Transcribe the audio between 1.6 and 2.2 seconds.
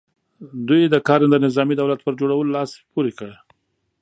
دولت پر